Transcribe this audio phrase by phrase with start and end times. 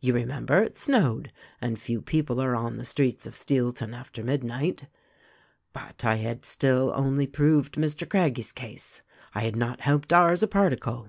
[0.00, 1.30] You remember, it snowed,
[1.60, 4.86] and few people are on the streets of Steelton after midnight.
[5.74, 8.08] "But I had still only proved Mr.
[8.08, 9.02] Craggie's case.
[9.34, 11.08] I had not helped ours a particle.